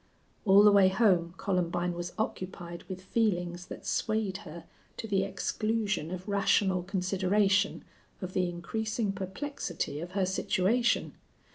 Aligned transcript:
All 0.45 0.63
the 0.63 0.71
way 0.71 0.87
home 0.87 1.35
Columbine 1.37 1.93
was 1.93 2.11
occupied 2.17 2.81
with 2.89 3.03
feelings 3.03 3.67
that 3.67 3.85
swayed 3.85 4.37
her 4.37 4.63
to 4.97 5.07
the 5.07 5.21
exclusion 5.21 6.09
of 6.09 6.27
rational 6.27 6.81
consideration 6.81 7.85
of 8.19 8.33
the 8.33 8.49
increasing 8.49 9.11
perplexity 9.11 9.99
of 9.99 10.13
her 10.13 10.25
situation. 10.25 11.13